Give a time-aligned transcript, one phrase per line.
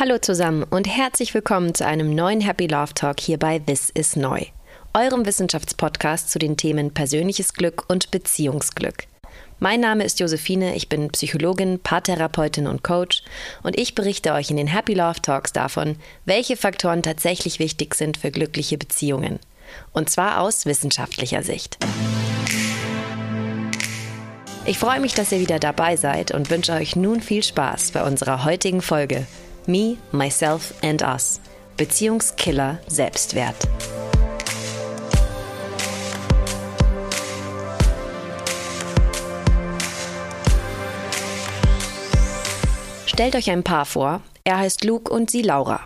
[0.00, 4.14] Hallo zusammen und herzlich willkommen zu einem neuen Happy Love Talk hier bei This is
[4.14, 4.44] Neu,
[4.94, 9.08] eurem Wissenschaftspodcast zu den Themen persönliches Glück und Beziehungsglück.
[9.58, 13.24] Mein Name ist Josephine, ich bin Psychologin, Paartherapeutin und Coach
[13.64, 18.18] und ich berichte euch in den Happy Love Talks davon, welche Faktoren tatsächlich wichtig sind
[18.18, 19.40] für glückliche Beziehungen.
[19.92, 21.76] Und zwar aus wissenschaftlicher Sicht.
[24.64, 28.04] Ich freue mich, dass ihr wieder dabei seid und wünsche euch nun viel Spaß bei
[28.04, 29.26] unserer heutigen Folge
[29.68, 31.42] Me, Myself and Us.
[31.76, 33.68] Beziehungskiller Selbstwert.
[43.04, 44.22] Stellt euch ein Paar vor.
[44.44, 45.80] Er heißt Luke und sie Laura.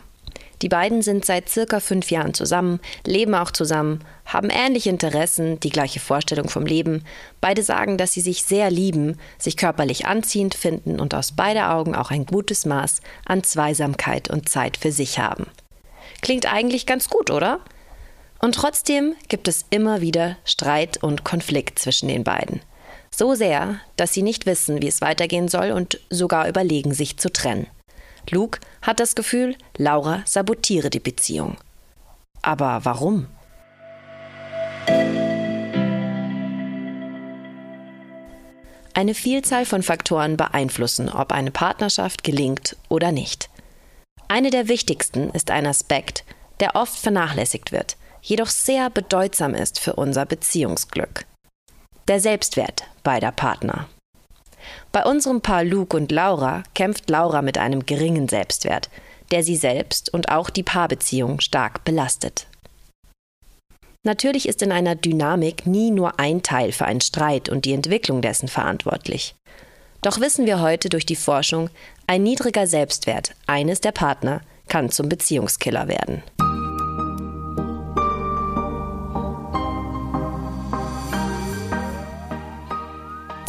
[0.62, 5.70] Die beiden sind seit circa fünf Jahren zusammen, leben auch zusammen, haben ähnliche Interessen, die
[5.70, 7.04] gleiche Vorstellung vom Leben.
[7.40, 11.96] Beide sagen, dass sie sich sehr lieben, sich körperlich anziehend finden und aus beider Augen
[11.96, 15.46] auch ein gutes Maß an Zweisamkeit und Zeit für sich haben.
[16.20, 17.58] Klingt eigentlich ganz gut, oder?
[18.38, 22.60] Und trotzdem gibt es immer wieder Streit und Konflikt zwischen den beiden.
[23.10, 27.32] So sehr, dass sie nicht wissen, wie es weitergehen soll und sogar überlegen, sich zu
[27.32, 27.66] trennen.
[28.30, 31.56] Luke hat das Gefühl, Laura sabotiere die Beziehung.
[32.42, 33.26] Aber warum?
[38.94, 43.48] Eine Vielzahl von Faktoren beeinflussen, ob eine Partnerschaft gelingt oder nicht.
[44.28, 46.24] Eine der wichtigsten ist ein Aspekt,
[46.60, 51.26] der oft vernachlässigt wird, jedoch sehr bedeutsam ist für unser Beziehungsglück
[52.08, 53.88] der Selbstwert beider Partner.
[54.92, 58.90] Bei unserem Paar Luke und Laura kämpft Laura mit einem geringen Selbstwert,
[59.30, 62.46] der sie selbst und auch die Paarbeziehung stark belastet.
[64.04, 68.20] Natürlich ist in einer Dynamik nie nur ein Teil für einen Streit und die Entwicklung
[68.20, 69.36] dessen verantwortlich.
[70.02, 71.70] Doch wissen wir heute durch die Forschung,
[72.08, 76.22] ein niedriger Selbstwert eines der Partner kann zum Beziehungskiller werden.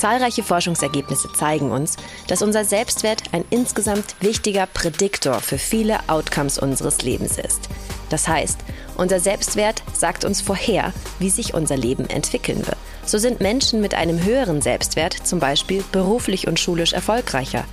[0.04, 1.96] Zahlreiche Forschungsergebnisse zeigen uns,
[2.28, 7.70] dass unser Selbstwert ein insgesamt wichtiger Prädiktor für viele Outcomes unseres Lebens ist.
[8.10, 8.60] Das heißt,
[8.98, 12.76] unser Selbstwert sagt uns vorher, wie sich unser Leben entwickeln wird.
[13.06, 17.64] So sind Menschen mit einem höheren Selbstwert zum Beispiel beruflich und schulisch erfolgreicher,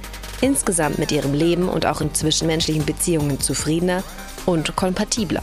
[0.40, 4.04] insgesamt mit ihrem Leben und auch in zwischenmenschlichen Beziehungen zufriedener
[4.46, 5.42] und kompatibler.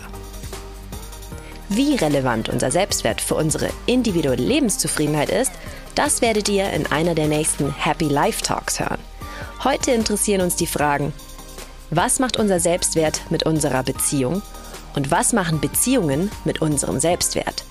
[1.68, 5.52] Wie relevant unser Selbstwert für unsere individuelle Lebenszufriedenheit ist,
[5.98, 9.00] das werdet ihr in einer der nächsten Happy Life Talks hören.
[9.64, 11.12] Heute interessieren uns die Fragen,
[11.90, 14.44] was macht unser Selbstwert mit unserer Beziehung
[14.96, 17.64] und was machen Beziehungen mit unserem Selbstwert?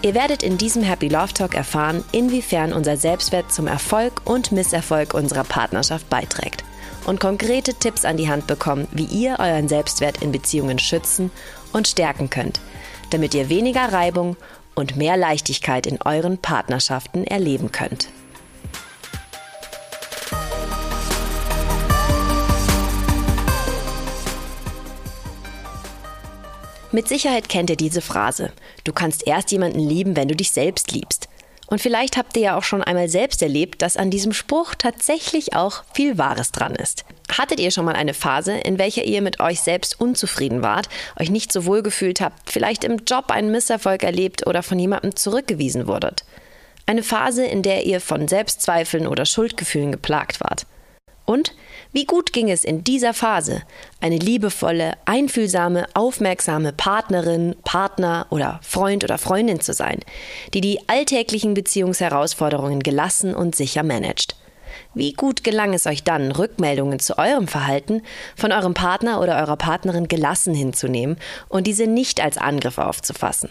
[0.00, 5.12] Ihr werdet in diesem Happy Love Talk erfahren, inwiefern unser Selbstwert zum Erfolg und Misserfolg
[5.12, 6.64] unserer Partnerschaft beiträgt
[7.04, 11.30] und konkrete Tipps an die Hand bekommen, wie ihr euren Selbstwert in Beziehungen schützen
[11.74, 12.60] und stärken könnt,
[13.10, 14.36] damit ihr weniger Reibung
[14.74, 18.08] und mehr Leichtigkeit in euren Partnerschaften erleben könnt.
[26.92, 28.52] Mit Sicherheit kennt ihr diese Phrase.
[28.82, 31.29] Du kannst erst jemanden lieben, wenn du dich selbst liebst.
[31.70, 35.54] Und vielleicht habt ihr ja auch schon einmal selbst erlebt, dass an diesem Spruch tatsächlich
[35.54, 37.04] auch viel Wahres dran ist.
[37.30, 40.88] Hattet ihr schon mal eine Phase, in welcher ihr mit euch selbst unzufrieden wart,
[41.18, 45.14] euch nicht so wohl gefühlt habt, vielleicht im Job einen Misserfolg erlebt oder von jemandem
[45.14, 46.24] zurückgewiesen wurdet?
[46.86, 50.66] Eine Phase, in der ihr von Selbstzweifeln oder Schuldgefühlen geplagt wart.
[51.24, 51.54] Und
[51.92, 53.62] wie gut ging es in dieser Phase,
[54.00, 59.98] eine liebevolle, einfühlsame, aufmerksame Partnerin, Partner oder Freund oder Freundin zu sein,
[60.54, 64.36] die die alltäglichen Beziehungsherausforderungen gelassen und sicher managt?
[64.94, 68.02] Wie gut gelang es euch dann, Rückmeldungen zu eurem Verhalten
[68.36, 71.16] von eurem Partner oder eurer Partnerin gelassen hinzunehmen
[71.48, 73.50] und diese nicht als Angriff aufzufassen?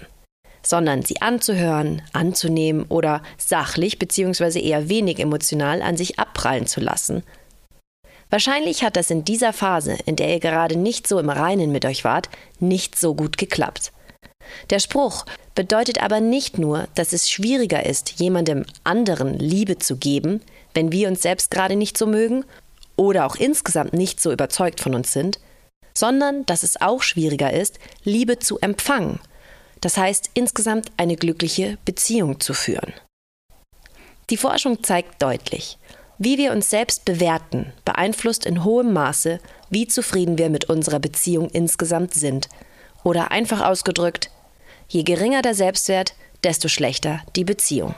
[0.61, 4.59] sondern sie anzuhören, anzunehmen oder sachlich bzw.
[4.59, 7.23] eher wenig emotional an sich abprallen zu lassen
[8.29, 11.85] Wahrscheinlich hat das in dieser Phase, in der ihr gerade nicht so im Reinen mit
[11.85, 12.29] euch wart,
[12.59, 13.91] nicht so gut geklappt.
[14.69, 20.41] Der Spruch bedeutet aber nicht nur, dass es schwieriger ist, jemandem anderen Liebe zu geben,
[20.73, 22.45] wenn wir uns selbst gerade nicht so mögen
[22.95, 25.39] oder auch insgesamt nicht so überzeugt von uns sind,
[25.97, 29.19] sondern dass es auch schwieriger ist, Liebe zu empfangen.
[29.81, 32.93] Das heißt, insgesamt eine glückliche Beziehung zu führen.
[34.29, 35.77] Die Forschung zeigt deutlich,
[36.19, 39.39] wie wir uns selbst bewerten, beeinflusst in hohem Maße,
[39.69, 42.49] wie zufrieden wir mit unserer Beziehung insgesamt sind.
[43.03, 44.29] Oder einfach ausgedrückt,
[44.89, 46.13] je geringer der Selbstwert,
[46.43, 47.95] desto schlechter die Beziehung.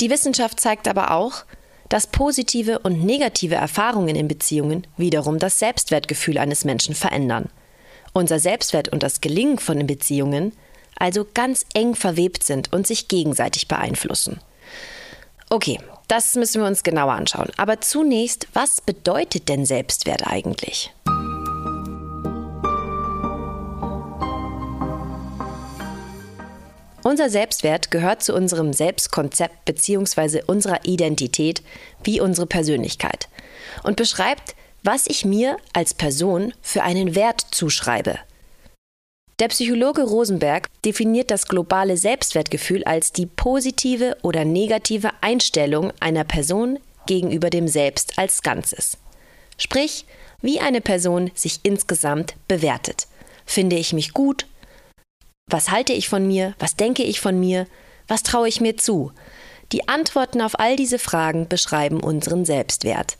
[0.00, 1.44] Die Wissenschaft zeigt aber auch,
[1.90, 7.50] dass positive und negative Erfahrungen in Beziehungen wiederum das Selbstwertgefühl eines Menschen verändern.
[8.14, 10.52] Unser Selbstwert und das Gelingen von den Beziehungen
[10.98, 14.40] also ganz eng verwebt sind und sich gegenseitig beeinflussen.
[15.48, 15.78] Okay,
[16.08, 17.50] das müssen wir uns genauer anschauen.
[17.56, 20.92] Aber zunächst, was bedeutet denn Selbstwert eigentlich?
[27.06, 30.42] Unser Selbstwert gehört zu unserem Selbstkonzept bzw.
[30.48, 31.62] unserer Identität
[32.02, 33.28] wie unsere Persönlichkeit
[33.84, 38.18] und beschreibt, was ich mir als Person für einen Wert zuschreibe.
[39.38, 46.78] Der Psychologe Rosenberg definiert das globale Selbstwertgefühl als die positive oder negative Einstellung einer Person
[47.04, 48.96] gegenüber dem Selbst als Ganzes.
[49.58, 50.06] Sprich,
[50.40, 53.08] wie eine Person sich insgesamt bewertet.
[53.44, 54.46] Finde ich mich gut,
[55.48, 56.54] was halte ich von mir?
[56.58, 57.66] Was denke ich von mir?
[58.08, 59.12] Was traue ich mir zu?
[59.70, 63.18] Die Antworten auf all diese Fragen beschreiben unseren Selbstwert.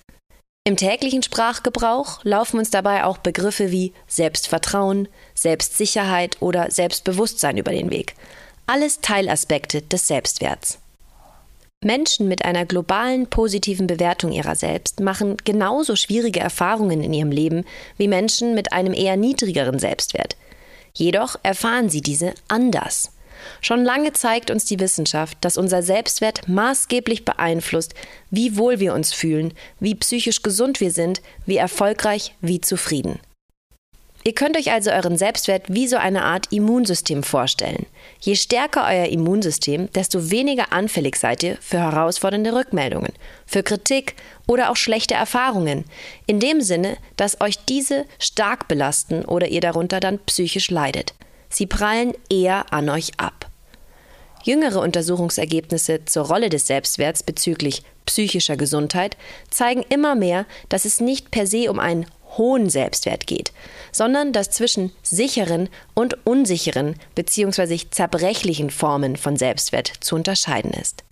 [0.67, 7.89] Im täglichen Sprachgebrauch laufen uns dabei auch Begriffe wie Selbstvertrauen, Selbstsicherheit oder Selbstbewusstsein über den
[7.91, 8.17] Weg.
[8.67, 10.81] Alles Teilaspekte des Selbstwerts.
[11.85, 17.65] Menschen mit einer globalen positiven Bewertung ihrer selbst machen genauso schwierige Erfahrungen in ihrem Leben
[17.97, 20.35] wie Menschen mit einem eher niedrigeren Selbstwert.
[20.95, 23.13] Jedoch erfahren sie diese anders.
[23.61, 27.95] Schon lange zeigt uns die Wissenschaft, dass unser Selbstwert maßgeblich beeinflusst,
[28.31, 33.19] wie wohl wir uns fühlen, wie psychisch gesund wir sind, wie erfolgreich, wie zufrieden.
[34.27, 37.87] Ihr könnt euch also euren Selbstwert wie so eine Art Immunsystem vorstellen.
[38.21, 43.13] Je stärker euer Immunsystem, desto weniger anfällig seid ihr für herausfordernde Rückmeldungen,
[43.47, 44.17] für Kritik
[44.49, 45.85] oder auch schlechte Erfahrungen.
[46.27, 51.15] In dem Sinne, dass euch diese stark belasten oder ihr darunter dann psychisch leidet.
[51.49, 53.51] Sie prallen eher an euch ab.
[54.43, 59.17] Jüngere Untersuchungsergebnisse zur Rolle des Selbstwerts bezüglich psychischer Gesundheit
[59.51, 62.07] zeigen immer mehr, dass es nicht per se um einen
[62.39, 63.53] hohen Selbstwert geht,
[63.93, 67.81] sondern dass zwischen sicheren und unsicheren bzw.
[67.91, 71.03] zerbrechlichen Formen von Selbstwert zu unterscheiden ist.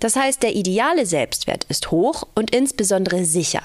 [0.00, 3.62] Das heißt, der ideale Selbstwert ist hoch und insbesondere sicher.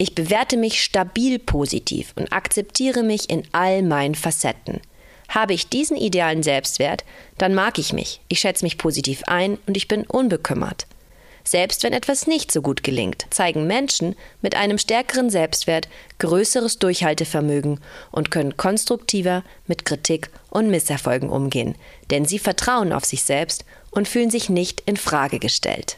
[0.00, 4.80] Ich bewerte mich stabil positiv und akzeptiere mich in all meinen Facetten.
[5.28, 7.04] Habe ich diesen idealen Selbstwert,
[7.36, 10.86] dann mag ich mich, ich schätze mich positiv ein und ich bin unbekümmert.
[11.42, 17.80] Selbst wenn etwas nicht so gut gelingt, zeigen Menschen mit einem stärkeren Selbstwert größeres Durchhaltevermögen
[18.12, 21.74] und können konstruktiver mit Kritik und Misserfolgen umgehen,
[22.10, 25.96] denn sie vertrauen auf sich selbst und fühlen sich nicht in Frage gestellt.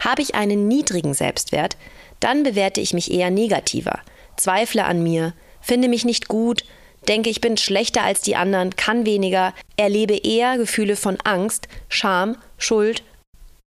[0.00, 1.76] Habe ich einen niedrigen Selbstwert,
[2.22, 4.00] dann bewerte ich mich eher negativer,
[4.36, 6.64] zweifle an mir, finde mich nicht gut,
[7.08, 12.36] denke, ich bin schlechter als die anderen, kann weniger, erlebe eher Gefühle von Angst, Scham,
[12.58, 13.02] Schuld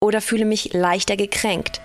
[0.01, 1.81] oder fühle mich leichter gekränkt.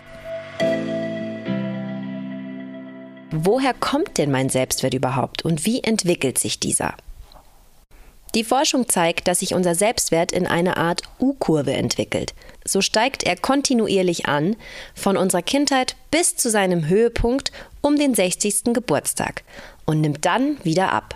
[3.31, 5.44] Woher kommt denn mein Selbstwert überhaupt?
[5.46, 6.96] Und wie entwickelt sich dieser?
[8.33, 12.33] Die Forschung zeigt, dass sich unser Selbstwert in einer Art U-Kurve entwickelt.
[12.63, 14.56] So steigt er kontinuierlich an,
[14.95, 17.51] von unserer Kindheit bis zu seinem Höhepunkt
[17.81, 18.74] um den 60.
[18.74, 19.44] Geburtstag
[19.86, 21.16] und nimmt dann wieder ab.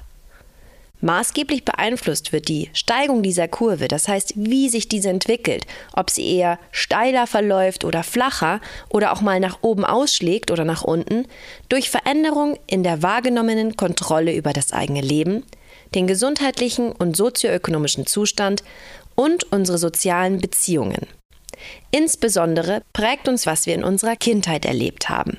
[1.01, 6.25] Maßgeblich beeinflusst wird die Steigung dieser Kurve, das heißt, wie sich diese entwickelt, ob sie
[6.25, 8.59] eher steiler verläuft oder flacher
[8.89, 11.27] oder auch mal nach oben ausschlägt oder nach unten,
[11.69, 15.43] durch Veränderung in der wahrgenommenen Kontrolle über das eigene Leben,
[15.93, 18.63] den gesundheitlichen und sozioökonomischen Zustand
[19.15, 21.07] und unsere sozialen Beziehungen.
[21.91, 25.37] Insbesondere prägt uns, was wir in unserer Kindheit erlebt haben.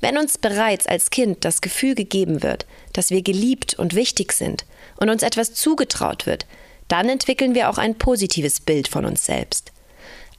[0.00, 4.64] Wenn uns bereits als Kind das Gefühl gegeben wird, dass wir geliebt und wichtig sind
[4.98, 6.46] und uns etwas zugetraut wird,
[6.88, 9.72] dann entwickeln wir auch ein positives Bild von uns selbst.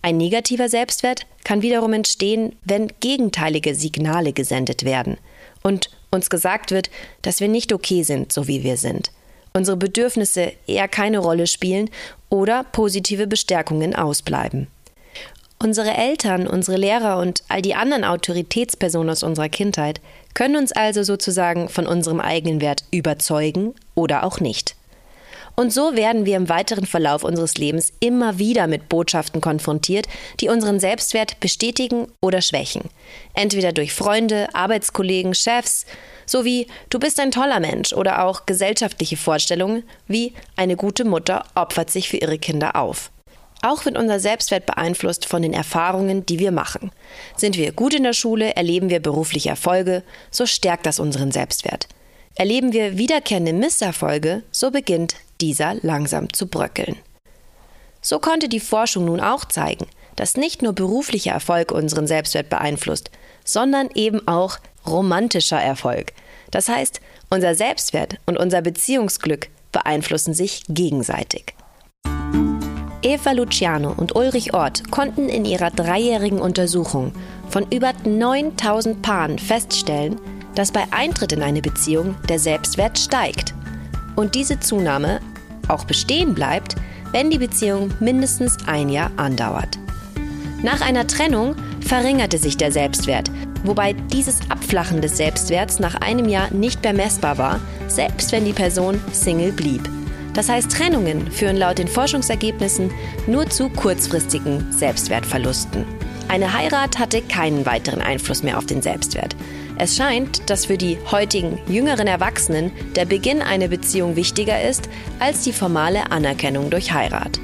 [0.01, 5.17] Ein negativer Selbstwert kann wiederum entstehen, wenn gegenteilige Signale gesendet werden
[5.63, 6.91] und uns gesagt wird,
[7.23, 9.11] dass wir nicht okay sind, so wie wir sind,
[9.55, 11.89] unsere Bedürfnisse eher keine Rolle spielen
[12.29, 14.67] oder positive Bestärkungen ausbleiben.
[15.57, 20.01] Unsere Eltern, unsere Lehrer und all die anderen Autoritätspersonen aus unserer Kindheit
[20.33, 24.74] können uns also sozusagen von unserem eigenen Wert überzeugen oder auch nicht.
[25.55, 30.07] Und so werden wir im weiteren Verlauf unseres Lebens immer wieder mit Botschaften konfrontiert,
[30.39, 32.89] die unseren Selbstwert bestätigen oder schwächen.
[33.33, 35.85] Entweder durch Freunde, Arbeitskollegen, Chefs,
[36.25, 41.89] sowie du bist ein toller Mensch oder auch gesellschaftliche Vorstellungen wie eine gute Mutter opfert
[41.89, 43.11] sich für ihre Kinder auf.
[43.61, 46.91] Auch wird unser Selbstwert beeinflusst von den Erfahrungen, die wir machen.
[47.35, 51.87] Sind wir gut in der Schule, erleben wir berufliche Erfolge, so stärkt das unseren Selbstwert.
[52.37, 56.97] Erleben wir wiederkehrende Misserfolge, so beginnt dieser langsam zu bröckeln.
[58.01, 59.87] So konnte die Forschung nun auch zeigen,
[60.17, 63.09] dass nicht nur beruflicher Erfolg unseren Selbstwert beeinflusst,
[63.45, 66.11] sondern eben auch romantischer Erfolg.
[66.51, 66.99] Das heißt,
[67.29, 71.53] unser Selbstwert und unser Beziehungsglück beeinflussen sich gegenseitig.
[73.01, 77.13] Eva Luciano und Ulrich Ort konnten in ihrer dreijährigen Untersuchung
[77.49, 80.19] von über 9000 Paaren feststellen,
[80.55, 83.53] dass bei Eintritt in eine Beziehung der Selbstwert steigt.
[84.15, 85.19] Und diese Zunahme
[85.67, 86.75] auch bestehen bleibt,
[87.11, 89.77] wenn die Beziehung mindestens ein Jahr andauert.
[90.63, 93.29] Nach einer Trennung verringerte sich der Selbstwert,
[93.63, 98.53] wobei dieses Abflachen des Selbstwerts nach einem Jahr nicht mehr messbar war, selbst wenn die
[98.53, 99.87] Person Single blieb.
[100.33, 102.91] Das heißt, Trennungen führen laut den Forschungsergebnissen
[103.27, 105.85] nur zu kurzfristigen Selbstwertverlusten.
[106.27, 109.35] Eine Heirat hatte keinen weiteren Einfluss mehr auf den Selbstwert.
[109.77, 114.89] Es scheint, dass für die heutigen jüngeren Erwachsenen der Beginn einer Beziehung wichtiger ist
[115.19, 117.39] als die formale Anerkennung durch Heirat.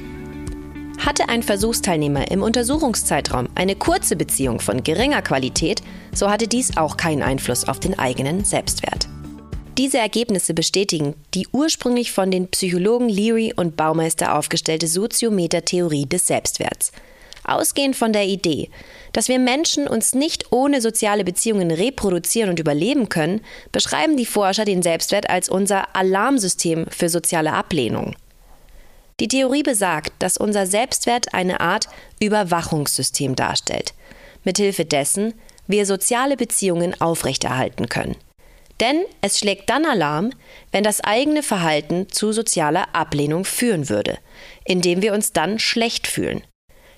[0.98, 5.82] Hatte ein Versuchsteilnehmer im Untersuchungszeitraum eine kurze Beziehung von geringer Qualität,
[6.14, 9.08] so hatte dies auch keinen Einfluss auf den eigenen Selbstwert.
[9.76, 16.92] Diese Ergebnisse bestätigen die ursprünglich von den Psychologen Leary und Baumeister aufgestellte Soziometer-Theorie des Selbstwerts.
[17.44, 18.70] Ausgehend von der Idee,
[19.12, 23.40] dass wir Menschen uns nicht ohne soziale Beziehungen reproduzieren und überleben können,
[23.72, 28.14] beschreiben die Forscher den Selbstwert als unser Alarmsystem für soziale Ablehnung.
[29.20, 31.88] Die Theorie besagt, dass unser Selbstwert eine Art
[32.20, 33.92] Überwachungssystem darstellt,
[34.44, 35.34] mithilfe dessen
[35.66, 38.16] wir soziale Beziehungen aufrechterhalten können.
[38.80, 40.30] Denn es schlägt dann Alarm,
[40.72, 44.18] wenn das eigene Verhalten zu sozialer Ablehnung führen würde,
[44.64, 46.42] indem wir uns dann schlecht fühlen.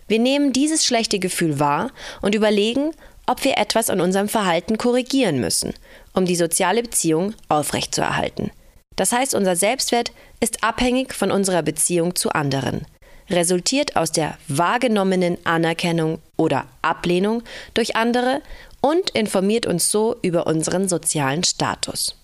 [0.07, 2.93] Wir nehmen dieses schlechte Gefühl wahr und überlegen,
[3.27, 5.73] ob wir etwas an unserem Verhalten korrigieren müssen,
[6.13, 8.51] um die soziale Beziehung aufrechtzuerhalten.
[8.97, 12.87] Das heißt, unser Selbstwert ist abhängig von unserer Beziehung zu anderen,
[13.31, 17.43] resultiert aus der wahrgenommenen Anerkennung oder Ablehnung
[17.73, 18.43] durch andere
[18.81, 22.17] und informiert uns so über unseren sozialen Status.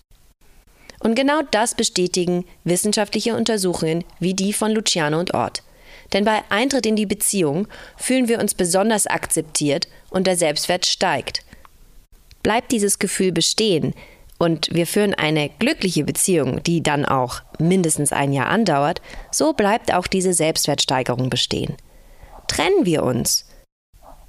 [0.99, 5.63] Und genau das bestätigen wissenschaftliche Untersuchungen wie die von Luciano und Ort.
[6.13, 11.43] Denn bei Eintritt in die Beziehung fühlen wir uns besonders akzeptiert und der Selbstwert steigt.
[12.43, 13.93] Bleibt dieses Gefühl bestehen,
[14.41, 18.99] und wir führen eine glückliche Beziehung, die dann auch mindestens ein Jahr andauert,
[19.29, 21.77] so bleibt auch diese Selbstwertsteigerung bestehen.
[22.47, 23.45] Trennen wir uns,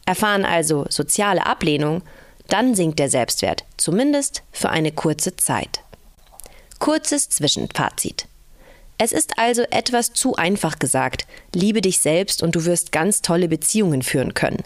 [0.05, 2.03] erfahren also soziale Ablehnung,
[2.49, 5.81] dann sinkt der Selbstwert, zumindest für eine kurze Zeit.
[6.79, 8.27] Kurzes Zwischenfazit.
[9.05, 13.49] Es ist also etwas zu einfach gesagt, liebe dich selbst und du wirst ganz tolle
[13.49, 14.63] Beziehungen führen können.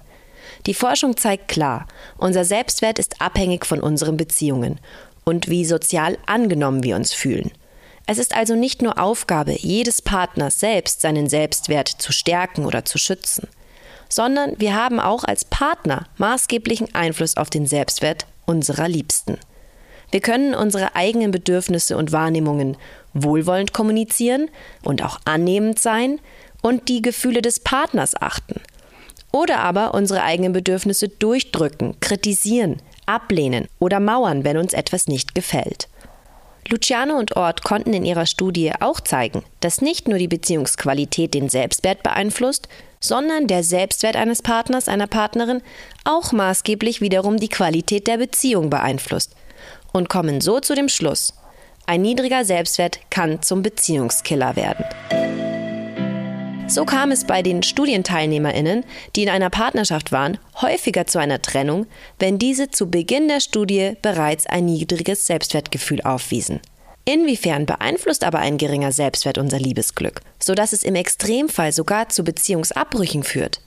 [0.66, 1.88] Die Forschung zeigt klar,
[2.18, 4.78] unser Selbstwert ist abhängig von unseren Beziehungen
[5.24, 7.50] und wie sozial angenommen wir uns fühlen.
[8.06, 12.98] Es ist also nicht nur Aufgabe jedes Partners selbst, seinen Selbstwert zu stärken oder zu
[12.98, 13.48] schützen,
[14.10, 19.38] sondern wir haben auch als Partner maßgeblichen Einfluss auf den Selbstwert unserer Liebsten.
[20.10, 22.76] Wir können unsere eigenen Bedürfnisse und Wahrnehmungen
[23.12, 24.48] wohlwollend kommunizieren
[24.82, 26.20] und auch annehmend sein
[26.62, 28.60] und die Gefühle des Partners achten.
[29.32, 35.88] Oder aber unsere eigenen Bedürfnisse durchdrücken, kritisieren, ablehnen oder mauern, wenn uns etwas nicht gefällt.
[36.68, 41.48] Luciano und Ort konnten in ihrer Studie auch zeigen, dass nicht nur die Beziehungsqualität den
[41.48, 45.62] Selbstwert beeinflusst, sondern der Selbstwert eines Partners, einer Partnerin
[46.04, 49.36] auch maßgeblich wiederum die Qualität der Beziehung beeinflusst
[49.96, 51.34] und kommen so zu dem Schluss,
[51.86, 54.84] ein niedriger Selbstwert kann zum Beziehungskiller werden.
[56.68, 58.84] So kam es bei den Studienteilnehmerinnen,
[59.14, 61.86] die in einer Partnerschaft waren, häufiger zu einer Trennung,
[62.18, 66.60] wenn diese zu Beginn der Studie bereits ein niedriges Selbstwertgefühl aufwiesen.
[67.04, 73.22] Inwiefern beeinflusst aber ein geringer Selbstwert unser Liebesglück, sodass es im Extremfall sogar zu Beziehungsabbrüchen
[73.22, 73.60] führt?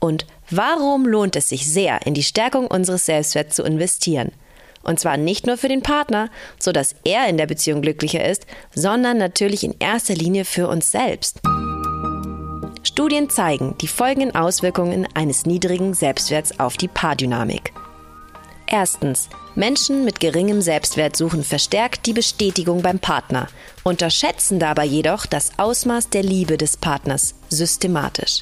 [0.00, 4.32] Und warum lohnt es sich sehr, in die Stärkung unseres Selbstwerts zu investieren?
[4.84, 9.18] Und zwar nicht nur für den Partner, sodass er in der Beziehung glücklicher ist, sondern
[9.18, 11.40] natürlich in erster Linie für uns selbst.
[12.82, 17.72] Studien zeigen die folgenden Auswirkungen eines niedrigen Selbstwerts auf die Paardynamik.
[18.66, 19.28] Erstens.
[19.56, 23.48] Menschen mit geringem Selbstwert suchen verstärkt die Bestätigung beim Partner,
[23.84, 28.40] unterschätzen dabei jedoch das Ausmaß der Liebe des Partners systematisch.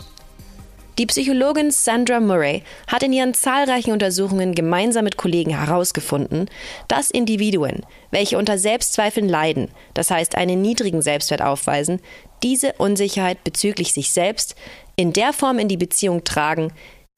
[0.99, 6.51] Die Psychologin Sandra Murray hat in ihren zahlreichen Untersuchungen gemeinsam mit Kollegen herausgefunden,
[6.87, 12.01] dass Individuen, welche unter Selbstzweifeln leiden, das heißt einen niedrigen Selbstwert aufweisen,
[12.43, 14.55] diese Unsicherheit bezüglich sich selbst
[14.97, 16.73] in der Form in die Beziehung tragen,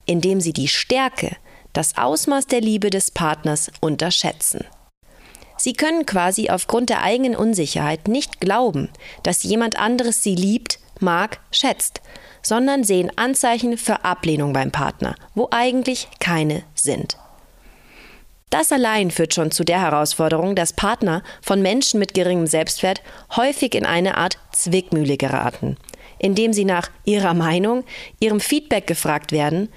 [0.05, 1.35] indem sie die Stärke,
[1.73, 4.63] das Ausmaß der Liebe des Partners unterschätzen.
[5.57, 8.89] Sie können quasi aufgrund der eigenen Unsicherheit nicht glauben,
[9.23, 12.01] dass jemand anderes sie liebt mag, schätzt,
[12.41, 17.17] sondern sehen Anzeichen für Ablehnung beim Partner, wo eigentlich keine sind.
[18.49, 23.01] Das allein führt schon zu der Herausforderung, dass Partner von Menschen mit geringem Selbstwert
[23.35, 25.77] häufig in eine Art Zwickmühle geraten,
[26.19, 27.83] indem sie nach ihrer Meinung,
[28.19, 29.69] ihrem Feedback gefragt werden,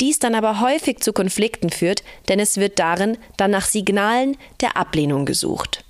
[0.00, 4.76] dies dann aber häufig zu Konflikten führt, denn es wird darin dann nach Signalen der
[4.76, 5.84] Ablehnung gesucht.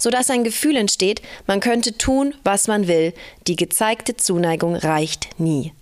[0.00, 3.12] Sodass ein Gefühl entsteht, man könnte tun, was man will,
[3.46, 5.74] die gezeigte Zuneigung reicht nie.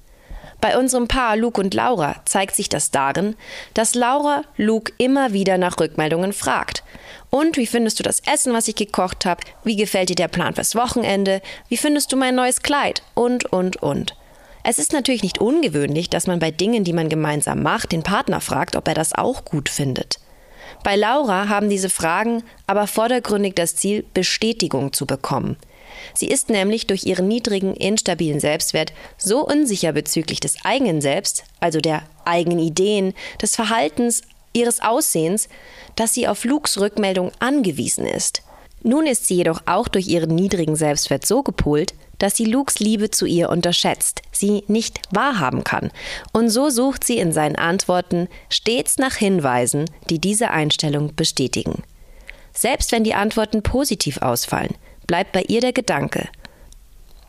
[0.61, 3.37] Bei unserem Paar Luke und Laura zeigt sich das darin,
[3.75, 6.83] dass Laura Luke immer wieder nach Rückmeldungen fragt.
[7.31, 9.41] Und wie findest du das Essen, was ich gekocht habe?
[9.63, 11.41] Wie gefällt dir der Plan fürs Wochenende?
[11.69, 13.03] Wie findest du mein neues Kleid?
[13.15, 14.17] Und, und, und.
[14.65, 18.41] Es ist natürlich nicht ungewöhnlich, dass man bei Dingen, die man gemeinsam macht, den Partner
[18.41, 20.19] fragt, ob er das auch gut findet.
[20.83, 25.57] Bei Laura haben diese Fragen aber vordergründig das Ziel, Bestätigung zu bekommen.
[26.15, 31.81] Sie ist nämlich durch ihren niedrigen, instabilen Selbstwert so unsicher bezüglich des eigenen Selbst, also
[31.81, 35.49] der eigenen Ideen, des Verhaltens, ihres Aussehens,
[35.97, 38.43] dass sie auf Lukes Rückmeldung angewiesen ist.
[38.83, 43.11] Nun ist sie jedoch auch durch ihren niedrigen Selbstwert so gepolt, dass sie Lukes Liebe
[43.11, 45.91] zu ihr unterschätzt, sie nicht wahrhaben kann.
[46.33, 51.83] Und so sucht sie in seinen Antworten stets nach Hinweisen, die diese Einstellung bestätigen.
[52.53, 54.75] Selbst wenn die Antworten positiv ausfallen,
[55.07, 56.29] bleibt bei ihr der Gedanke,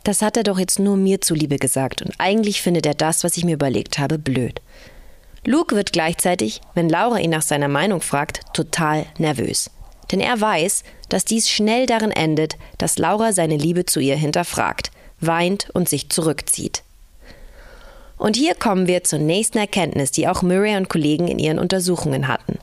[0.03, 3.37] das hat er doch jetzt nur mir zuliebe gesagt und eigentlich findet er das, was
[3.37, 4.61] ich mir überlegt habe, blöd.
[5.45, 9.69] Luke wird gleichzeitig, wenn Laura ihn nach seiner Meinung fragt, total nervös
[10.11, 14.91] denn er weiß, dass dies schnell darin endet, dass Laura seine Liebe zu ihr hinterfragt,
[15.19, 16.83] weint und sich zurückzieht.
[18.17, 22.27] Und hier kommen wir zur nächsten Erkenntnis, die auch Murray und Kollegen in ihren Untersuchungen
[22.27, 22.59] hatten.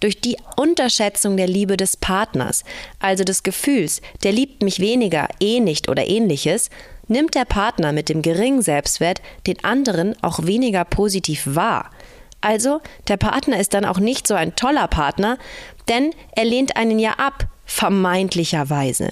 [0.00, 2.64] Durch die Unterschätzung der Liebe des Partners,
[3.00, 6.70] also des Gefühls, der liebt mich weniger, eh nicht oder ähnliches,
[7.08, 11.90] nimmt der Partner mit dem geringen Selbstwert den anderen auch weniger positiv wahr.
[12.40, 15.36] Also, der Partner ist dann auch nicht so ein toller Partner,
[15.90, 19.10] denn er lehnt einen ja ab, vermeintlicherweise.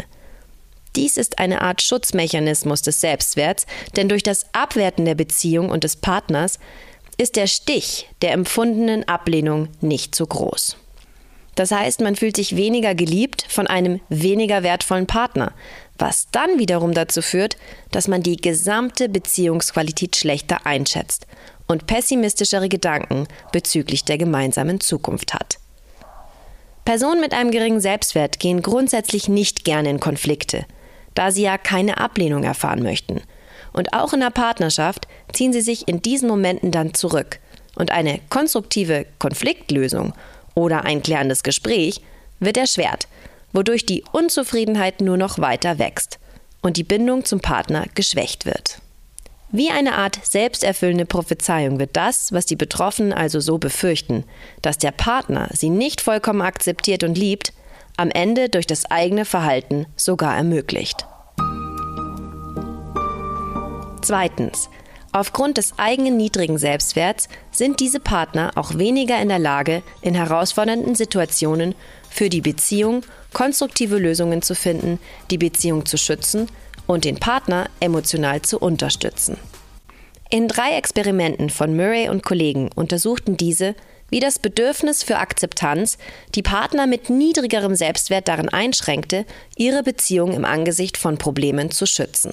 [0.96, 5.96] Dies ist eine Art Schutzmechanismus des Selbstwerts, denn durch das Abwerten der Beziehung und des
[5.96, 6.58] Partners
[7.18, 10.76] ist der Stich der empfundenen Ablehnung nicht so groß.
[11.56, 15.52] Das heißt, man fühlt sich weniger geliebt von einem weniger wertvollen Partner,
[15.98, 17.56] was dann wiederum dazu führt,
[17.90, 21.26] dass man die gesamte Beziehungsqualität schlechter einschätzt
[21.66, 25.58] und pessimistischere Gedanken bezüglich der gemeinsamen Zukunft hat.
[26.88, 30.64] Personen mit einem geringen Selbstwert gehen grundsätzlich nicht gerne in Konflikte,
[31.12, 33.20] da sie ja keine Ablehnung erfahren möchten.
[33.74, 37.40] Und auch in der Partnerschaft ziehen sie sich in diesen Momenten dann zurück.
[37.74, 40.14] Und eine konstruktive Konfliktlösung
[40.55, 42.01] oder ein klärendes Gespräch
[42.40, 43.07] wird erschwert,
[43.53, 46.18] wodurch die Unzufriedenheit nur noch weiter wächst
[46.62, 48.81] und die Bindung zum Partner geschwächt wird.
[49.50, 54.24] Wie eine Art selbsterfüllende Prophezeiung wird das, was die Betroffenen also so befürchten,
[54.61, 57.54] dass der Partner sie nicht vollkommen akzeptiert und liebt,
[57.96, 61.06] am Ende durch das eigene Verhalten sogar ermöglicht.
[64.02, 64.68] Zweitens.
[65.11, 70.94] Aufgrund des eigenen niedrigen Selbstwerts sind diese Partner auch weniger in der Lage, in herausfordernden
[70.94, 71.74] Situationen
[72.11, 76.48] für die Beziehung konstruktive Lösungen zu finden, die Beziehung zu schützen
[76.88, 79.37] und den Partner emotional zu unterstützen.
[80.31, 83.77] In drei Experimenten von Murray und Kollegen untersuchten diese,
[84.11, 85.98] wie das Bedürfnis für Akzeptanz
[86.35, 92.33] die Partner mit niedrigerem Selbstwert darin einschränkte, ihre Beziehung im Angesicht von Problemen zu schützen.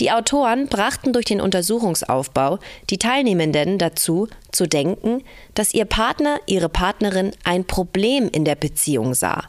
[0.00, 2.58] Die Autoren brachten durch den Untersuchungsaufbau
[2.90, 5.22] die Teilnehmenden dazu, zu denken,
[5.54, 9.48] dass ihr Partner, ihre Partnerin ein Problem in der Beziehung sah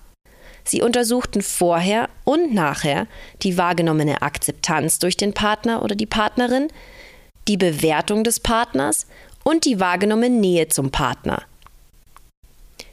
[0.67, 3.07] Sie untersuchten vorher und nachher
[3.43, 6.69] die wahrgenommene Akzeptanz durch den Partner oder die Partnerin,
[7.47, 9.05] die Bewertung des Partners
[9.43, 11.43] und die wahrgenommene Nähe zum Partner.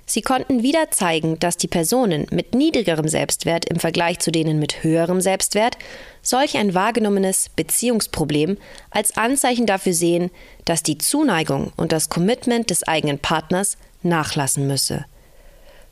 [0.05, 4.83] Sie konnten wieder zeigen, dass die Personen mit niedrigerem Selbstwert im Vergleich zu denen mit
[4.85, 5.79] höherem Selbstwert
[6.21, 8.59] solch ein wahrgenommenes Beziehungsproblem
[8.91, 10.31] als Anzeichen dafür sehen,
[10.67, 15.07] dass die Zuneigung und das Commitment des eigenen Partners nachlassen müsse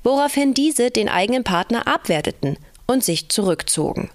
[0.03, 4.11] woraufhin diese den eigenen Partner abwerteten und sich zurückzogen.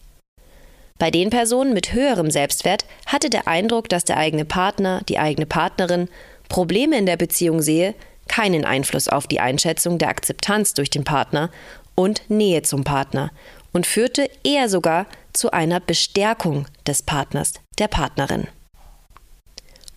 [0.97, 5.45] Bei den Personen mit höherem Selbstwert hatte der Eindruck, dass der eigene Partner, die eigene
[5.45, 6.07] Partnerin
[6.47, 7.95] Probleme in der Beziehung sehe,
[8.27, 11.51] keinen Einfluss auf die Einschätzung der Akzeptanz durch den Partner
[11.95, 13.31] und Nähe zum Partner
[13.73, 18.47] und führte eher sogar zu einer Bestärkung des Partners, der Partnerin.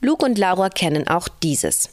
[0.01, 1.91] Luke und Laura kennen auch dieses.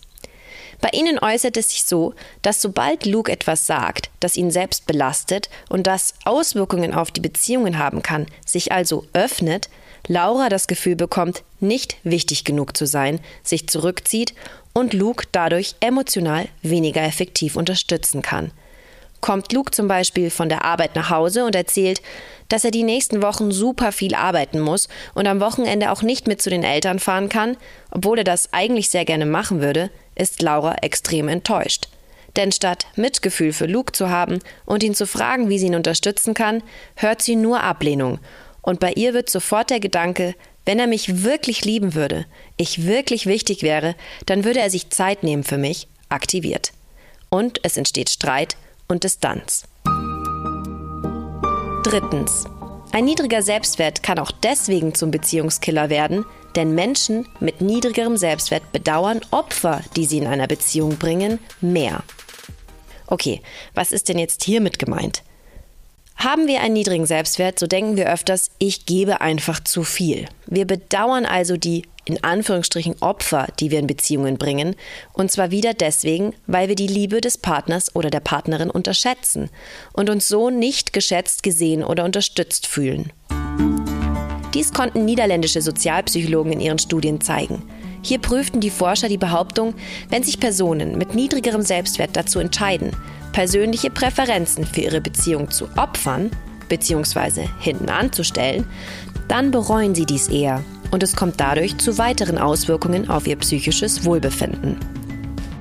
[0.86, 5.50] Bei ihnen äußert es sich so, dass sobald Luke etwas sagt, das ihn selbst belastet
[5.67, 9.67] und das Auswirkungen auf die Beziehungen haben kann, sich also öffnet,
[10.08, 14.36] Laura das Gefühl bekommt, nicht wichtig genug zu sein, sich zurückzieht
[14.74, 18.52] und Luke dadurch emotional weniger effektiv unterstützen kann.
[19.21, 22.04] Kommt Luke zum Beispiel von der Arbeit nach Hause und erzählt,
[22.48, 26.43] dass er die nächsten Wochen super viel arbeiten muss und am Wochenende auch nicht mit
[26.43, 27.58] zu den Eltern fahren kann,
[27.89, 31.88] obwohl er das eigentlich sehr gerne machen würde, ist Laura extrem enttäuscht.
[32.36, 36.34] Denn statt Mitgefühl für Luke zu haben und ihn zu fragen, wie sie ihn unterstützen
[36.34, 36.63] kann,
[36.95, 38.19] hört sie nur Ablehnung.
[38.62, 42.25] Und bei ihr wird sofort der Gedanke, wenn er mich wirklich lieben würde,
[42.58, 46.71] ich wirklich wichtig wäre, dann würde er sich Zeit nehmen für mich, aktiviert.
[47.30, 49.63] Und es entsteht Streit und Distanz.
[51.84, 52.45] Drittens.
[52.91, 56.25] Ein niedriger Selbstwert kann auch deswegen zum Beziehungskiller werden,
[56.56, 62.04] denn Menschen mit niedrigerem Selbstwert bedauern Opfer, die sie in einer Beziehung bringen, mehr.
[63.08, 63.41] Okay,
[63.74, 65.24] was ist denn jetzt hiermit gemeint?
[66.15, 70.28] Haben wir einen niedrigen Selbstwert, so denken wir öfters, ich gebe einfach zu viel.
[70.48, 74.76] Wir bedauern also die in Anführungsstrichen Opfer, die wir in Beziehungen bringen,
[75.13, 79.50] und zwar wieder deswegen, weil wir die Liebe des Partners oder der Partnerin unterschätzen
[79.91, 83.12] und uns so nicht geschätzt, gesehen oder unterstützt fühlen.
[84.56, 87.62] Dies konnten niederländische Sozialpsychologen in ihren Studien zeigen.
[88.02, 89.74] Hier prüften die Forscher die Behauptung,
[90.10, 92.91] wenn sich Personen mit niedrigerem Selbstwert dazu entscheiden,
[93.34, 96.32] persönliche Präferenzen für ihre Beziehung zu opfern
[96.70, 97.48] bzw.
[97.60, 98.65] hinten anzustellen,
[99.28, 104.06] dann bereuen sie dies eher und es kommt dadurch zu weiteren Auswirkungen auf ihr psychisches
[104.06, 104.78] Wohlbefinden.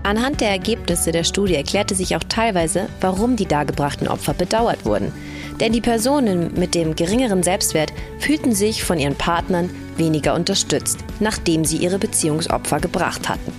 [0.05, 5.13] Anhand der Ergebnisse der Studie erklärte sich auch teilweise, warum die dargebrachten Opfer bedauert wurden.
[5.61, 11.65] Denn die Personen mit dem geringeren Selbstwert fühlten sich von ihren Partnern weniger unterstützt, nachdem
[11.65, 13.53] sie ihre Beziehungsopfer gebracht hatten.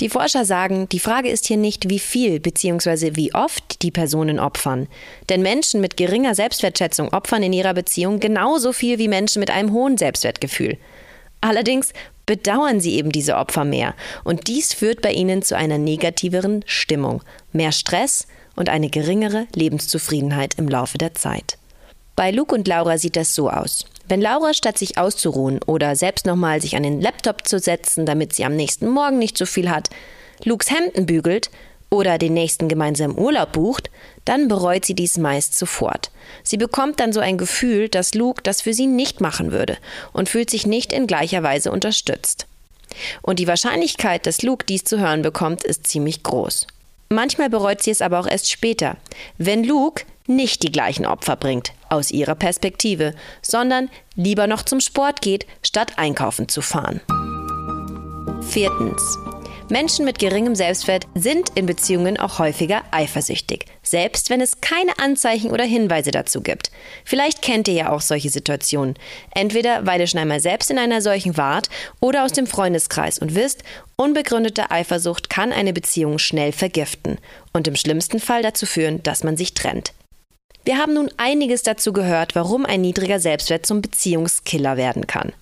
[0.00, 3.12] Die Forscher sagen, die Frage ist hier nicht, wie viel bzw.
[3.14, 4.88] wie oft die Personen opfern.
[5.30, 9.72] Denn Menschen mit geringer Selbstwertschätzung opfern in ihrer Beziehung genauso viel wie Menschen mit einem
[9.72, 10.76] hohen Selbstwertgefühl.
[11.40, 11.92] Allerdings
[12.26, 17.22] bedauern sie eben diese Opfer mehr und dies führt bei ihnen zu einer negativeren Stimmung,
[17.52, 18.26] mehr Stress
[18.56, 21.58] und eine geringere Lebenszufriedenheit im Laufe der Zeit.
[22.16, 23.84] Bei Luke und Laura sieht das so aus.
[24.08, 28.32] Wenn Laura statt sich auszuruhen oder selbst nochmal sich an den Laptop zu setzen, damit
[28.34, 29.90] sie am nächsten Morgen nicht so viel hat,
[30.44, 31.50] Lukes Hemden bügelt
[31.90, 33.90] oder den nächsten gemeinsamen Urlaub bucht,
[34.24, 36.10] dann bereut sie dies meist sofort.
[36.42, 39.76] Sie bekommt dann so ein Gefühl, dass Luke das für sie nicht machen würde
[40.12, 42.46] und fühlt sich nicht in gleicher Weise unterstützt.
[43.22, 46.66] Und die Wahrscheinlichkeit, dass Luke dies zu hören bekommt, ist ziemlich groß.
[47.08, 48.96] Manchmal bereut sie es aber auch erst später,
[49.38, 55.22] wenn Luke nicht die gleichen Opfer bringt, aus ihrer Perspektive, sondern lieber noch zum Sport
[55.22, 57.00] geht, statt einkaufen zu fahren.
[58.42, 59.18] Viertens.
[59.68, 65.50] Menschen mit geringem Selbstwert sind in Beziehungen auch häufiger eifersüchtig, selbst wenn es keine Anzeichen
[65.50, 66.70] oder Hinweise dazu gibt.
[67.04, 68.94] Vielleicht kennt ihr ja auch solche Situationen,
[69.34, 71.68] entweder weil ihr schon einmal selbst in einer solchen wart
[72.00, 73.64] oder aus dem Freundeskreis und wisst,
[73.96, 77.18] unbegründete Eifersucht kann eine Beziehung schnell vergiften
[77.52, 79.92] und im schlimmsten Fall dazu führen, dass man sich trennt.
[80.64, 85.32] Wir haben nun einiges dazu gehört, warum ein niedriger Selbstwert zum Beziehungskiller werden kann.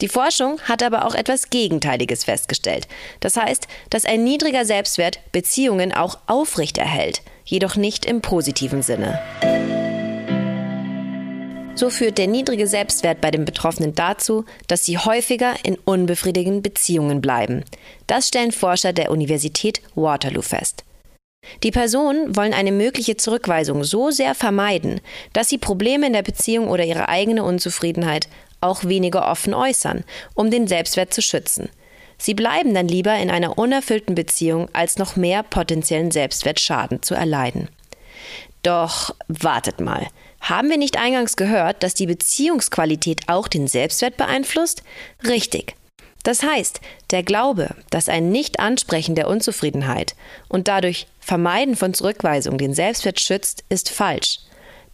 [0.00, 2.88] Die Forschung hat aber auch etwas Gegenteiliges festgestellt.
[3.20, 9.20] Das heißt, dass ein niedriger Selbstwert Beziehungen auch aufrechterhält, jedoch nicht im positiven Sinne.
[11.76, 17.20] So führt der niedrige Selbstwert bei den Betroffenen dazu, dass sie häufiger in unbefriedigenden Beziehungen
[17.20, 17.64] bleiben.
[18.06, 20.84] Das stellen Forscher der Universität Waterloo fest.
[21.62, 25.00] Die Personen wollen eine mögliche Zurückweisung so sehr vermeiden,
[25.32, 28.28] dass sie Probleme in der Beziehung oder ihre eigene Unzufriedenheit
[28.64, 31.68] auch weniger offen äußern, um den Selbstwert zu schützen.
[32.18, 37.68] Sie bleiben dann lieber in einer unerfüllten Beziehung, als noch mehr potenziellen Selbstwertschaden zu erleiden.
[38.62, 40.06] Doch wartet mal.
[40.40, 44.82] Haben wir nicht eingangs gehört, dass die Beziehungsqualität auch den Selbstwert beeinflusst?
[45.26, 45.74] Richtig.
[46.22, 50.14] Das heißt, der Glaube, dass ein Nicht-Ansprechen der Unzufriedenheit
[50.48, 54.38] und dadurch Vermeiden von Zurückweisung den Selbstwert schützt, ist falsch.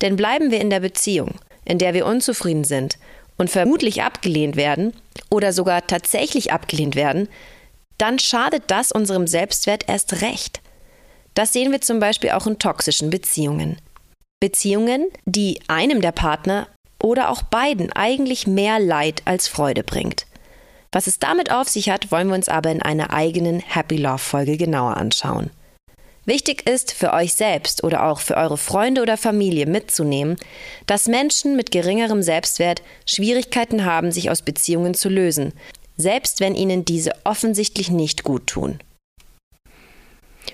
[0.01, 2.99] Denn bleiben wir in der Beziehung, in der wir unzufrieden sind
[3.41, 4.93] und vermutlich abgelehnt werden
[5.31, 7.27] oder sogar tatsächlich abgelehnt werden,
[7.97, 10.61] dann schadet das unserem Selbstwert erst recht.
[11.33, 13.79] Das sehen wir zum Beispiel auch in toxischen Beziehungen.
[14.41, 16.69] Beziehungen, die einem der Partner
[17.03, 20.27] oder auch beiden eigentlich mehr Leid als Freude bringt.
[20.93, 24.19] Was es damit auf sich hat, wollen wir uns aber in einer eigenen Happy Love
[24.19, 25.49] Folge genauer anschauen.
[26.31, 30.37] Wichtig ist für euch selbst oder auch für eure Freunde oder Familie mitzunehmen,
[30.87, 35.53] dass Menschen mit geringerem Selbstwert Schwierigkeiten haben, sich aus Beziehungen zu lösen,
[35.97, 38.79] selbst wenn ihnen diese offensichtlich nicht gut tun.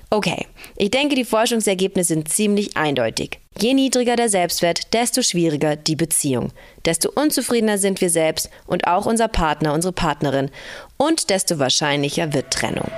[0.08, 0.46] Okay,
[0.78, 3.38] Ich denke, die Forschungsergebnisse sind ziemlich eindeutig.
[3.60, 6.52] Je niedriger der Selbstwert, desto schwieriger die Beziehung.
[6.86, 10.50] Desto unzufriedener sind wir selbst und auch unser Partner, unsere Partnerin.
[10.96, 12.90] Und desto wahrscheinlicher wird Trennung.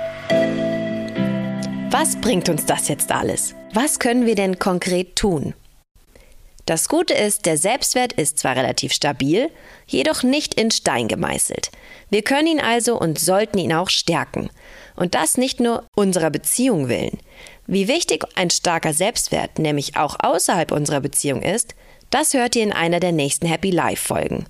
[1.91, 3.55] Was bringt uns das jetzt alles?
[3.73, 5.55] Was können wir denn konkret tun?
[6.67, 9.49] Das Gute ist, der Selbstwert ist zwar relativ stabil,
[9.87, 11.71] jedoch nicht in Stein gemeißelt.
[12.11, 14.51] Wir können ihn also und sollten ihn auch stärken.
[14.95, 17.17] Und das nicht nur unserer Beziehung willen.
[17.65, 21.73] Wie wichtig ein starker Selbstwert nämlich auch außerhalb unserer Beziehung ist,
[22.11, 24.45] das hört ihr in einer der nächsten Happy Life Folgen.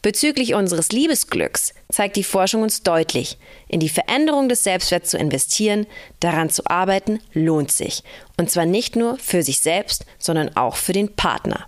[0.00, 5.86] Bezüglich unseres Liebesglücks zeigt die Forschung uns deutlich, in die Veränderung des Selbstwerts zu investieren,
[6.20, 8.04] daran zu arbeiten, lohnt sich.
[8.36, 11.66] Und zwar nicht nur für sich selbst, sondern auch für den Partner.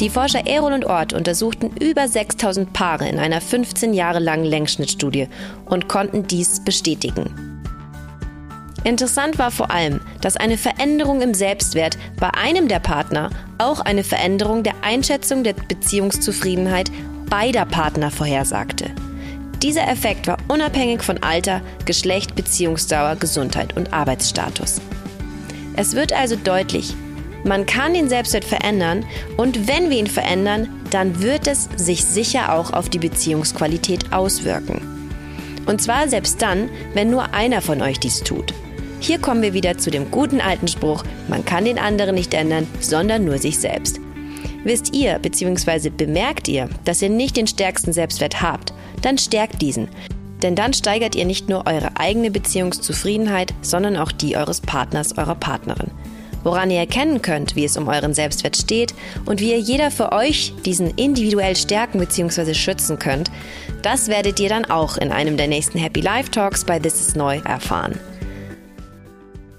[0.00, 5.28] Die Forscher Erol und Ort untersuchten über 6000 Paare in einer 15 Jahre langen Längsschnittstudie
[5.64, 7.45] und konnten dies bestätigen.
[8.86, 14.04] Interessant war vor allem, dass eine Veränderung im Selbstwert bei einem der Partner auch eine
[14.04, 16.92] Veränderung der Einschätzung der Beziehungszufriedenheit
[17.28, 18.92] beider Partner vorhersagte.
[19.60, 24.80] Dieser Effekt war unabhängig von Alter, Geschlecht, Beziehungsdauer, Gesundheit und Arbeitsstatus.
[25.74, 26.94] Es wird also deutlich,
[27.42, 29.04] man kann den Selbstwert verändern
[29.36, 34.80] und wenn wir ihn verändern, dann wird es sich sicher auch auf die Beziehungsqualität auswirken.
[35.66, 38.54] Und zwar selbst dann, wenn nur einer von euch dies tut.
[39.00, 42.66] Hier kommen wir wieder zu dem guten alten Spruch, man kann den anderen nicht ändern,
[42.80, 44.00] sondern nur sich selbst.
[44.64, 45.90] Wisst ihr bzw.
[45.90, 49.88] bemerkt ihr, dass ihr nicht den stärksten Selbstwert habt, dann stärkt diesen.
[50.42, 55.36] Denn dann steigert ihr nicht nur eure eigene Beziehungszufriedenheit, sondern auch die eures Partners, eurer
[55.36, 55.90] Partnerin.
[56.42, 60.12] Woran ihr erkennen könnt, wie es um euren Selbstwert steht und wie ihr jeder für
[60.12, 62.54] euch diesen individuell stärken bzw.
[62.54, 63.30] schützen könnt,
[63.82, 67.14] das werdet ihr dann auch in einem der nächsten Happy Life Talks bei This is
[67.14, 67.98] Neu erfahren.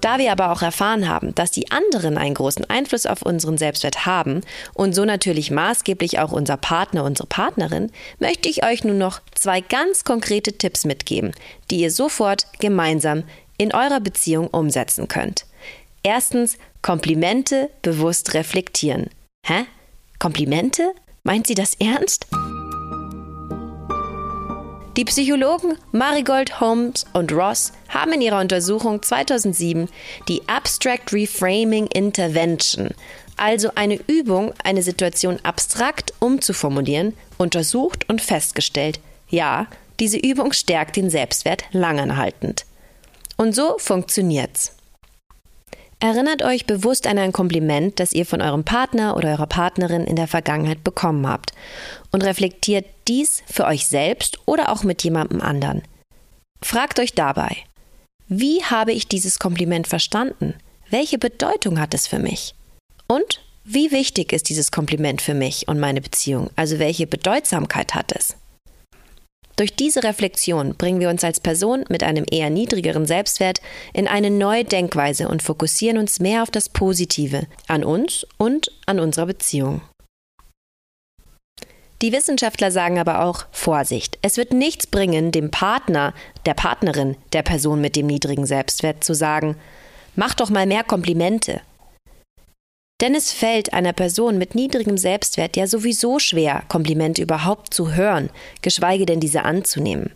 [0.08, 4.06] Da wir aber auch erfahren haben, dass die anderen einen großen Einfluss auf unseren Selbstwert
[4.06, 4.39] haben
[4.74, 9.60] und so natürlich maßgeblich auch unser Partner, unsere Partnerin, möchte ich euch nun noch zwei
[9.60, 11.34] ganz konkrete Tipps mitgeben,
[11.70, 13.26] die ihr sofort gemeinsam
[13.58, 15.46] in eurer Beziehung umsetzen könnt.
[16.04, 19.10] Erstens, Komplimente bewusst reflektieren.
[19.46, 19.65] Hä?
[20.20, 20.93] Komplimente?
[21.24, 22.28] Meint sie das ernst?
[24.98, 29.90] Die Psychologen Marigold Holmes und Ross haben in ihrer Untersuchung 2007
[30.28, 32.90] die Abstract Reframing Intervention,
[33.36, 39.68] also eine Übung, eine Situation abstrakt umzuformulieren, untersucht und festgestellt, ja,
[40.00, 42.66] diese Übung stärkt den Selbstwert langanhaltend.
[43.38, 44.74] Und so funktioniert's.
[46.00, 50.16] Erinnert euch bewusst an ein Kompliment, das ihr von eurem Partner oder eurer Partnerin in
[50.16, 51.54] der Vergangenheit bekommen habt
[52.17, 55.84] und reflektiert dies für euch selbst oder auch mit jemandem anderen.
[56.63, 57.58] Fragt euch dabei,
[58.27, 60.56] wie habe ich dieses Kompliment verstanden?
[60.89, 62.56] Welche Bedeutung hat es für mich?
[63.08, 66.49] Und wie wichtig ist dieses Kompliment für mich und meine Beziehung?
[66.56, 68.36] Also welche Bedeutsamkeit hat es?
[69.56, 73.62] Durch diese Reflexion bringen wir uns als Person mit einem eher niedrigeren Selbstwert
[73.93, 78.99] in eine neue Denkweise und fokussieren uns mehr auf das Positive an uns und an
[78.99, 79.82] unserer Beziehung.
[82.02, 84.20] Die Wissenschaftler sagen aber auch Vorsicht.
[84.22, 86.14] Es wird nichts bringen, dem Partner,
[86.46, 89.56] der Partnerin, der Person mit dem niedrigen Selbstwert zu sagen,
[90.16, 91.62] mach doch mal mehr Komplimente.
[93.02, 98.30] Denn es fällt einer Person mit niedrigem Selbstwert ja sowieso schwer, Komplimente überhaupt zu hören,
[98.62, 100.12] geschweige denn diese anzunehmen.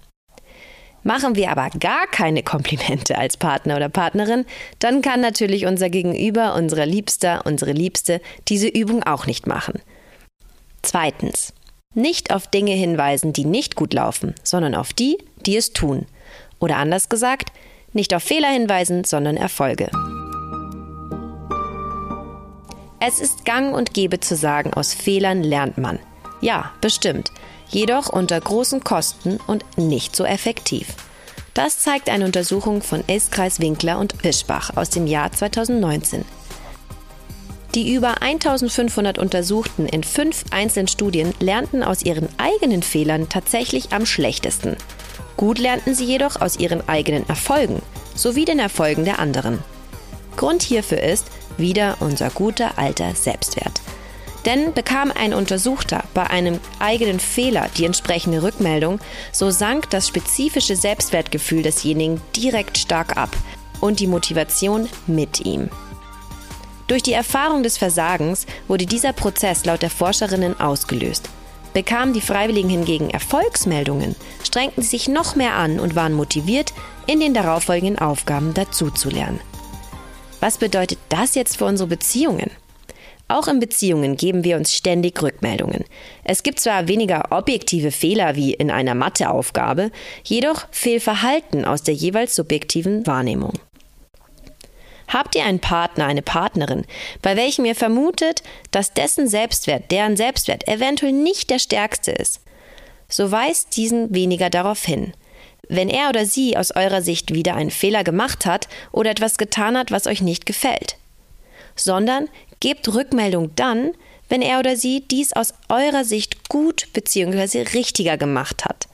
[1.04, 4.46] Machen wir aber gar keine Komplimente als Partner oder Partnerin,
[4.78, 9.82] dann kann natürlich unser Gegenüber, unser Liebster, unsere Liebste diese Übung auch nicht machen.
[10.84, 11.54] Zweitens.
[11.94, 16.06] Nicht auf Dinge hinweisen, die nicht gut laufen, sondern auf die, die es tun.
[16.60, 17.52] Oder anders gesagt,
[17.92, 19.90] nicht auf Fehler hinweisen, sondern Erfolge.
[23.02, 26.00] Es ist gang und gäbe zu sagen, aus Fehlern lernt man.
[26.40, 27.32] Ja, bestimmt.
[27.68, 30.96] Jedoch unter großen Kosten und nicht so effektiv.
[31.54, 36.24] Das zeigt eine Untersuchung von Eskreis Winkler und Wischbach aus dem Jahr 2019.
[37.74, 44.06] Die über 1500 Untersuchten in fünf einzelnen Studien lernten aus ihren eigenen Fehlern tatsächlich am
[44.06, 44.76] schlechtesten.
[45.38, 47.82] Gut lernten sie jedoch aus ihren eigenen Erfolgen
[48.14, 49.60] sowie den Erfolgen der anderen.
[50.36, 53.82] Grund hierfür ist, wieder unser guter alter Selbstwert.
[54.46, 59.00] Denn bekam ein Untersuchter bei einem eigenen Fehler die entsprechende Rückmeldung,
[59.32, 63.30] so sank das spezifische Selbstwertgefühl desjenigen direkt stark ab
[63.80, 65.70] und die Motivation mit ihm.
[66.92, 71.30] Durch die Erfahrung des Versagens wurde dieser Prozess laut der Forscherinnen ausgelöst.
[71.72, 76.74] Bekamen die Freiwilligen hingegen Erfolgsmeldungen, strengten sie sich noch mehr an und waren motiviert,
[77.08, 79.40] in den darauffolgenden Aufgaben dazuzulernen.
[80.42, 82.52] Was bedeutet das jetzt für unsere Beziehungen?
[83.30, 85.86] Auch in Beziehungen geben wir uns ständig Rückmeldungen.
[86.26, 89.92] Es gibt zwar weniger objektive Fehler wie in einer Matheaufgabe,
[90.26, 93.54] jedoch Fehlverhalten aus der jeweils subjektiven Wahrnehmung.
[95.12, 96.86] Habt ihr einen Partner, eine Partnerin,
[97.22, 102.40] bei welchem ihr vermutet, dass dessen Selbstwert, deren Selbstwert eventuell nicht der stärkste ist,
[103.10, 105.14] so weist diesen weniger darauf hin.
[105.68, 109.78] Wenn er oder sie aus eurer Sicht wieder einen Fehler gemacht hat oder etwas getan
[109.78, 110.96] hat, was euch nicht gefällt.
[111.76, 112.30] Sondern
[112.62, 113.92] gebt Rückmeldung dann,
[114.30, 117.64] wenn er oder sie dies aus eurer Sicht gut bzw.
[117.74, 118.88] richtiger gemacht hat.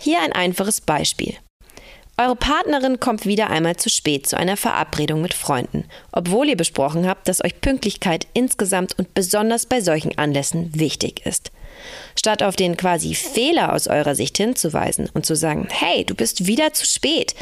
[0.00, 1.36] Hier ein einfaches Beispiel.
[2.18, 7.06] Eure Partnerin kommt wieder einmal zu spät zu einer Verabredung mit Freunden, obwohl ihr besprochen
[7.06, 11.52] habt, dass euch Pünktlichkeit insgesamt und besonders bei solchen Anlässen wichtig ist.
[12.18, 16.46] Statt auf den quasi Fehler aus eurer Sicht hinzuweisen und zu sagen, hey, du bist
[16.46, 17.34] wieder zu spät,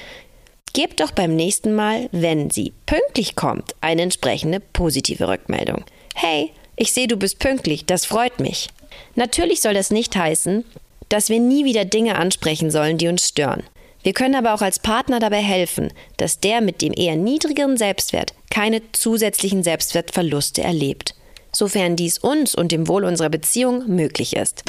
[0.72, 5.84] gebt doch beim nächsten Mal, wenn sie pünktlich kommt, eine entsprechende positive Rückmeldung.
[6.16, 8.70] Hey, ich sehe, du bist pünktlich, das freut mich.
[9.14, 10.64] Natürlich soll das nicht heißen,
[11.10, 13.62] dass wir nie wieder Dinge ansprechen sollen, die uns stören.
[14.04, 18.34] Wir können aber auch als Partner dabei helfen, dass der mit dem eher niedrigeren Selbstwert
[18.50, 21.14] keine zusätzlichen Selbstwertverluste erlebt,
[21.52, 24.62] sofern dies uns und dem Wohl unserer Beziehung möglich ist.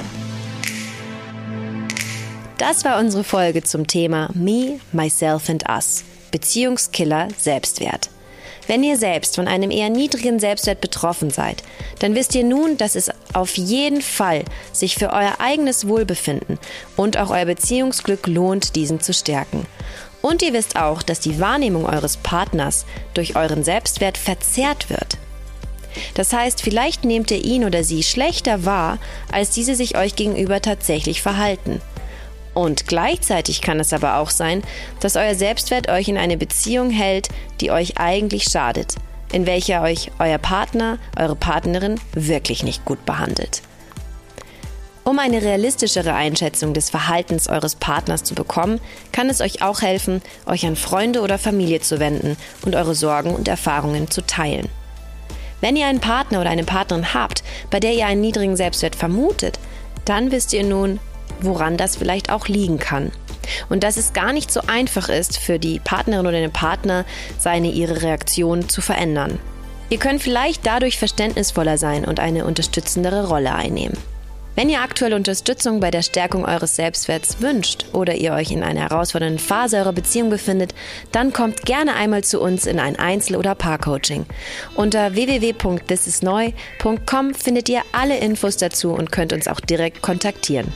[2.57, 8.09] Das war unsere Folge zum Thema Me, Myself and Us, Beziehungskiller Selbstwert.
[8.67, 11.63] Wenn ihr selbst von einem eher niedrigen Selbstwert betroffen seid,
[11.99, 16.57] dann wisst ihr nun, dass es auf jeden Fall sich für euer eigenes Wohlbefinden
[16.95, 19.65] und auch euer Beziehungsglück lohnt, diesen zu stärken.
[20.21, 25.17] Und ihr wisst auch, dass die Wahrnehmung eures Partners durch euren Selbstwert verzerrt wird.
[26.15, 28.97] Das heißt, vielleicht nehmt ihr ihn oder sie schlechter wahr,
[29.31, 31.81] als diese sich euch gegenüber tatsächlich verhalten.
[32.55, 34.63] Und gleichzeitig kann es aber auch sein,
[35.01, 37.27] dass euer Selbstwert euch in eine Beziehung hält,
[37.59, 38.95] die euch eigentlich schadet,
[39.31, 43.61] in welcher euch euer Partner, eure Partnerin wirklich nicht gut behandelt.
[45.03, 48.79] Um eine realistischere Einschätzung des Verhaltens eures Partners zu bekommen,
[49.11, 53.35] kann es euch auch helfen, euch an Freunde oder Familie zu wenden und eure Sorgen
[53.35, 54.69] und Erfahrungen zu teilen.
[55.59, 59.59] Wenn ihr einen Partner oder eine Partnerin habt, bei der ihr einen niedrigen Selbstwert vermutet,
[60.05, 60.99] dann wisst ihr nun,
[61.41, 63.11] woran das vielleicht auch liegen kann.
[63.69, 67.05] Und dass es gar nicht so einfach ist, für die Partnerin oder den Partner
[67.37, 69.37] seine ihre Reaktion zu verändern.
[69.89, 73.95] Ihr könnt vielleicht dadurch verständnisvoller sein und eine unterstützendere Rolle einnehmen.
[74.55, 78.89] Wenn ihr aktuell Unterstützung bei der Stärkung eures Selbstwerts wünscht oder ihr euch in einer
[78.89, 80.73] herausfordernden Phase eurer Beziehung befindet,
[81.11, 84.25] dann kommt gerne einmal zu uns in ein Einzel- oder Paarcoaching.
[84.75, 90.71] Unter www.thisisneu.com findet ihr alle Infos dazu und könnt uns auch direkt kontaktieren.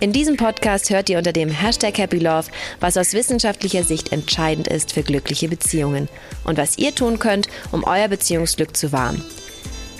[0.00, 2.46] In diesem Podcast hört ihr unter dem Hashtag Happy Love,
[2.80, 6.08] was aus wissenschaftlicher Sicht entscheidend ist für glückliche Beziehungen
[6.42, 9.22] und was ihr tun könnt, um euer Beziehungsglück zu wahren.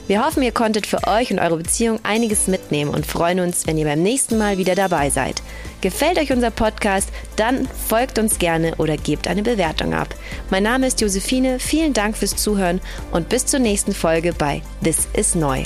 [0.06, 3.76] Wir hoffen, ihr konntet für euch und eure Beziehung einiges mitnehmen und freuen uns, wenn
[3.76, 5.42] ihr beim nächsten Mal wieder dabei seid.
[5.82, 7.10] Gefällt euch unser Podcast?
[7.36, 10.14] Dann folgt uns gerne oder gebt eine Bewertung ab.
[10.48, 12.80] Mein Name ist Josephine, vielen Dank fürs Zuhören
[13.12, 15.62] und bis zur nächsten Folge bei This is Neu.